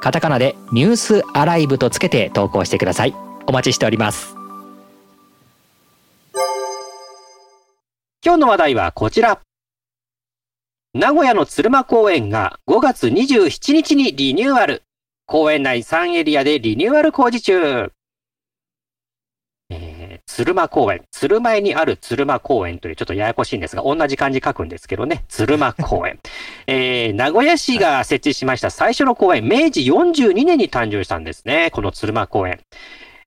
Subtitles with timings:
[0.00, 3.14] カタカナでニュースアライブとつけて投稿してください。
[3.46, 4.34] お待ちしております。
[8.24, 9.40] 今日の話題はこちら。
[10.94, 14.82] 名古屋の鶴間公園が5月27日にリニューアル。
[15.26, 17.92] 公園内3エリアでリニューアル工事中。
[20.26, 21.02] 鶴間公園。
[21.10, 25.24] 鶴舞にある鶴間公園というちょっとややこしいんですが、同じ漢字書くんですけどね。
[25.28, 26.18] 鶴間公園。
[26.66, 31.70] えー、名古屋市が設置しました最初の公園、明治42年に誕生したんですね。
[31.72, 32.60] この鶴間公園。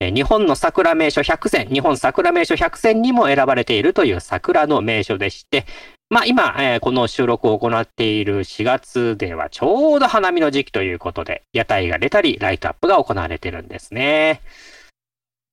[0.00, 5.66] 日本の桜名所100選、日本桜名所100選にも選ばれているという桜の名所でして、
[6.10, 14.40] まあ今、えー、この収録を行っている4月ではちょうど花見の時期ということで、屋台が出たり、ライトアップが行われているんですね。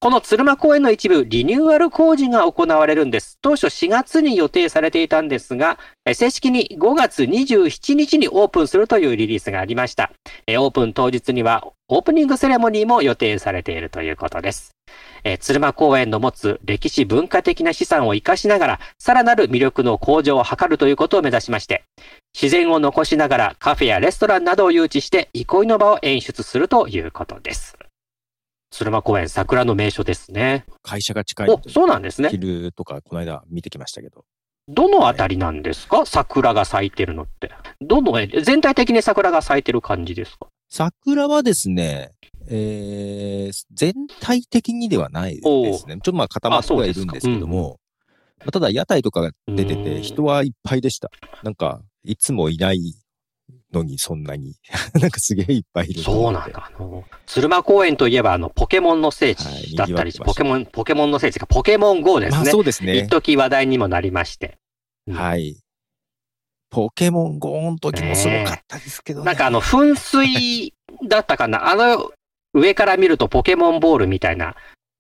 [0.03, 3.37] この鶴間公園の一部、リニューアル工事が行われるんです。
[3.39, 5.77] 当初4月に予定されていたんですが、
[6.11, 10.11] 正式に5月27日にオープンするというリリースがありました。
[10.47, 14.71] オープン当日にはオープニングセレモニーも予定されているということです。
[15.39, 21.83] 鶴間公園の持つ歴史文化的な資産を活かしながら、さらなる魅力の向上を図るということを目指しまして、
[22.33, 27.77] 自然を残しながらカフェやレストランなどを誘致して、憩いの場を演出するということです。
[28.71, 30.65] 鶴間公園、桜の名所ですね。
[30.81, 31.49] 会社が近い。
[31.49, 32.29] お、そうなんですね。
[32.29, 34.23] 昼とか、この間見てきましたけど。
[34.69, 37.51] どのあたりなんですか、桜が咲いてるのって。
[37.81, 40.47] どの、全体的に桜が咲いてる感じですか？
[40.69, 42.11] 桜はですね、
[42.47, 45.95] えー、全体的にではないですね。
[45.95, 47.77] ちょっとまあ固まってはいるんですけども、
[48.45, 51.11] うん、ただ屋台とかが出てて人はいっぱいでした。
[51.43, 52.95] なんか、いつもいない
[53.73, 54.55] のにそんなに。
[54.99, 56.01] なんかすげえいっぱいいる。
[56.01, 56.71] そうなんだ。
[56.75, 62.37] あの、鶴間公園といえば、あの、ポケモンの聖地だったりし、はい、ポケモン、ポケモンの聖地がポケモン GO ですね。
[62.37, 62.97] まあ、そうですね。
[62.97, 64.57] 一時話題にもなりまして。
[65.07, 65.57] うん、はい。
[66.69, 69.25] ポケモン GO の時もすごかったですけどね。
[69.25, 70.73] なんかあの、噴水
[71.07, 71.69] だったかな。
[71.69, 72.11] あの、
[72.53, 74.55] 上から見るとポケモンボールみたいな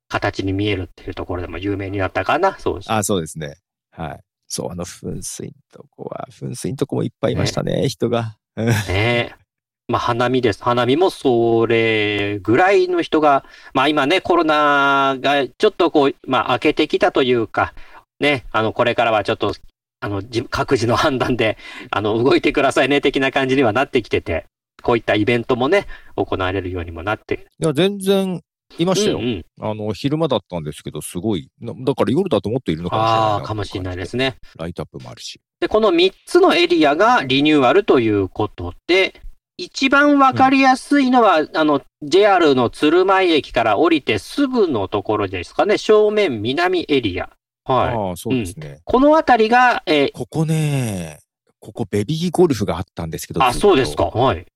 [0.09, 2.57] 形に見えるっていうところでも有名になったかな。
[2.59, 2.91] そうです。
[2.91, 3.55] あ、そうですね。
[3.91, 4.19] はい。
[4.47, 8.37] そう、あの噴水のとこは、噴水のとこもいっぱいいましたね、ね人が。
[8.57, 9.35] ね
[9.87, 10.63] まあ、花見です。
[10.63, 17.73] 花見もそれぐらいの人が、まあ今ね、コロナがちょっとこう、まあ明けてきたというか、
[18.21, 19.53] ね、あの、これからはちょっと、
[19.99, 21.57] あの、各自の判断で、
[21.91, 24.45] あの、動いてくださいね、的な感じにはなってきてて、
[24.81, 27.47] こういったイベントもね、行われるようにもなって。
[27.59, 28.41] いや、全然、
[28.77, 29.45] いましたよ、うんうん。
[29.59, 31.49] あの、昼間だったんですけど、すごい。
[31.61, 33.19] だから夜だともっといるのかもしれない。
[33.19, 34.37] ああ、かもしれないですね。
[34.57, 35.41] ライトアップもあるし。
[35.61, 39.21] で、この3つのエリアがリニューアルということで、
[39.57, 45.77] 一番わかりやすいのは、うん、あの、JR の鶴舞駅から降りてすぐのところですかね。
[45.77, 47.29] 正面南エリア。
[47.63, 47.95] はい。
[47.95, 51.19] ああ、そうですね、うん、このあたりが、えー、ここね、
[51.59, 53.43] ここベビーゴルフがあったんですけど。
[53.43, 54.05] あ、そうですか。
[54.05, 54.47] はい。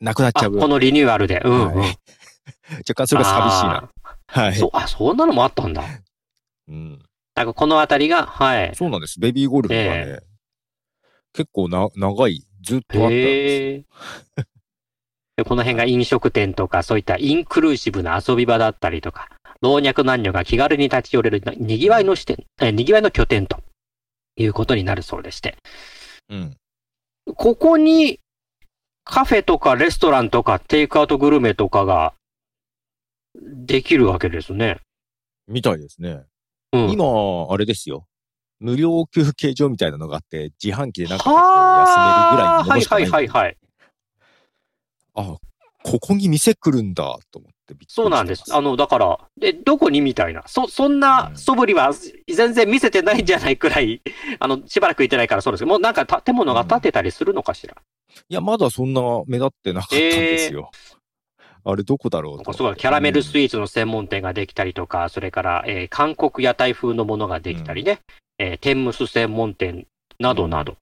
[0.00, 0.58] なくなっちゃう。
[0.58, 1.40] このリニューアルで。
[1.42, 1.98] うん、うん、はい、
[2.86, 3.88] 若干それが寂しいな。
[4.26, 4.54] はい。
[4.54, 5.82] そあ、そんなのもあったんだ。
[6.68, 7.02] うん。
[7.34, 8.74] なんかこのあたりが、はい。
[8.74, 9.18] そうなんです。
[9.18, 10.22] ベビーゴルフがね、えー、
[11.32, 13.84] 結構な、長い、ずっとあったんです。
[15.36, 19.30] でこの辺が飲食店とか、そういったインクルーシブな遊び場だったりとか、
[19.60, 23.58] 老若男女が気軽に立ち寄れる賑わいの視点、え賑わいの拠点と
[24.36, 25.56] いうことになるそうでして。
[26.28, 26.56] うん。
[27.34, 28.20] ここに
[29.04, 32.14] カフェとかレストランとかテイクアウトグルメとかが
[33.34, 34.80] できるわけですね。
[35.48, 36.24] みたいですね。
[36.74, 37.04] うん、今、
[37.50, 38.06] あれですよ。
[38.60, 41.36] 無料休憩所みたいなのがあって、自販機でなんか休
[42.00, 43.04] めるぐらいのものしかない。
[43.04, 43.56] はいはいはいはい。
[45.14, 45.36] あ、
[45.82, 47.54] ここに店来るんだと思って
[47.88, 48.44] そうなんです。
[48.54, 50.42] あの、だから、で、どこにみたいな。
[50.46, 51.92] そ、そんな素振りは
[52.30, 54.02] 全然見せてないんじゃないくらい、
[54.38, 57.74] あの、しばらく行ってないからそうですけど、もうなんか建物が建てたりするのかしら。
[57.76, 60.70] うん、いや、まだそんな目立ってなかったんですよ。
[60.72, 60.93] えー
[61.64, 62.52] あれどこだろうと。
[62.52, 68.00] そうキャラメルスイーツの専門店ができたりとか、それから、えー、韓国屋台風のものができたりね、
[68.38, 69.86] うん、えー、天むす専門店
[70.18, 70.76] などなど、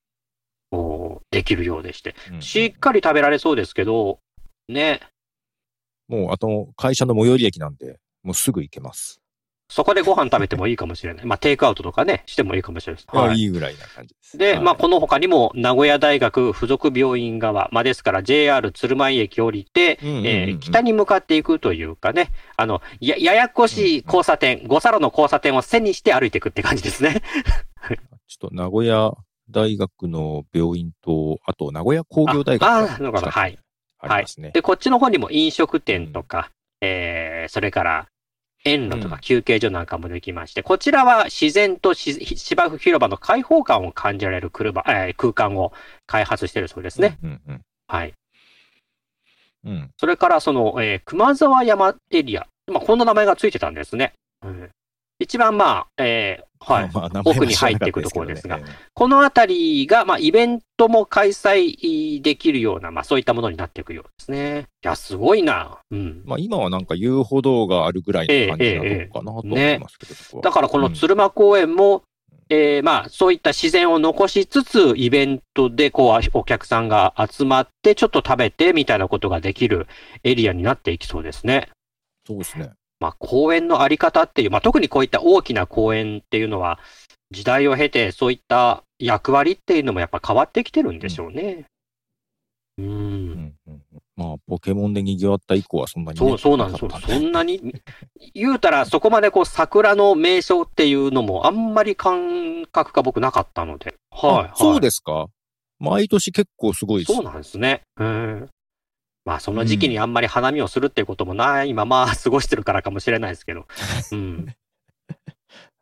[0.73, 4.19] うん、できるようでして、うん、しっかり食べられそうですけど、
[4.69, 5.00] ね。
[6.08, 9.21] もう、あと、会社の最寄り駅なんで、もうすぐ行けます。
[9.72, 11.24] そこでご飯食べてもいいかもしれない。
[11.24, 13.16] まあ、テイクアウトとかね、してもいいかもしれないです。
[13.16, 13.38] はい。
[13.38, 14.36] いいぐらいな感じです。
[14.36, 27.22] で、はい、まあ、この他にも、名古屋大学附属病院側、まあ、ですから JR 鶴舞駅降りて、え北に向かっていくというかね、あの、や、ややこしい交差点、五差路の交差点を背にして歩いていくって感じですね。
[28.28, 29.12] ちょっと名古屋
[29.48, 33.58] 大学の病院と、あと名古屋工業大学ああ、なるほど、はい。
[33.96, 34.26] はい。
[34.52, 36.50] で、こっちの方にも飲食店とか、
[36.82, 38.08] うん、えー、それから
[38.64, 45.73] 園路とか休憩所なんかもできまして、うん、こちらは自然と芝生広場の開放感を感じられる車、えー、空間を
[46.06, 47.19] 開発しているそうですね。
[47.23, 48.14] うんうん、はい。
[49.64, 52.47] うん、それから、その、えー、熊沢山エリア。
[52.70, 54.12] まあ、こんな名前がついてたんですね。
[54.44, 54.70] うん、
[55.19, 58.64] 一番まあ、えー、はい、まあ、奥に入っていくところですが、ね、
[58.94, 64.69] このあたりが、まあ、イベントも開催できるような、まあ、そういったものになっていくようですね。
[64.85, 65.79] いや、すごいな。
[65.91, 66.23] うん。
[66.25, 72.03] まあ、今はなんか遊歩道があるぐらいの感じなのかなと思いますけど、えええね、だからこの鶴間公園も、うん、
[72.56, 79.87] えー、まあ、そういった自然を残しつつ、イベントでこう、お客さんが集まって、ちょっと食べてみたいなことができる
[80.23, 81.70] エリアになっていきそうですね。
[82.26, 82.70] そうですね。
[83.02, 86.78] まあ、公園のあり方っていう、まあ、特にこういった大きな公園っていうのは、
[87.32, 91.66] 時代を経て、そういった役割っていうのもやっぱ変わってきてるんでしょうね。
[92.78, 92.87] うん。
[92.87, 93.82] うんうんうん、
[94.14, 96.90] まあ、ポケモンで賑わった以降はそんなに、ね、そう、そうなんですよ。
[96.90, 97.75] そんなに、
[98.34, 103.96] 言うたらそこまでこう桜の名所っていうのもあんまり感覚が僕なかったので。
[104.12, 104.50] はい、はい。
[104.55, 105.26] そうですか
[105.81, 107.05] 毎年結構すごい。
[107.05, 107.82] そうなんですね。
[107.96, 108.48] うん。
[109.24, 113.66] まあその時期にあんまり花見をするっていうこともないまま 過ごしてるからかもしれないですけど。
[114.12, 114.54] うん。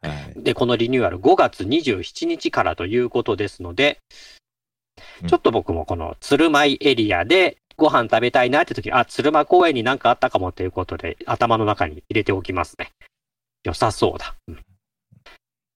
[0.03, 3.99] はい、で、このリニューアル5月27日からということですので、
[5.27, 12.93] ちょっと僕もこの鶴舞エリアでご飯食べたいなって時に、あ、鶴舞公園になんかあったかもということで頭の中に入れておきますね。
[13.65, 14.35] 良さそうだ。
[14.49, 14.61] うん、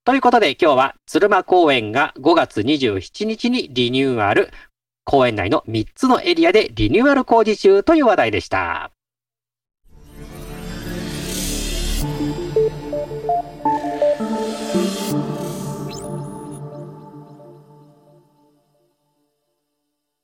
[0.04, 4.50] ということで今日は鶴舞公園が5月27日にリニューアル、
[5.04, 8.93] 公園内の3つのエリアでリニューアル工事中という話題でした。